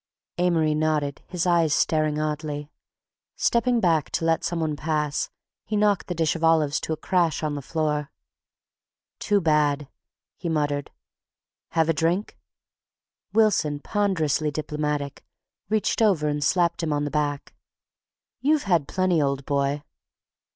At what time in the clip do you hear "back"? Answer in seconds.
3.79-4.09, 17.11-17.53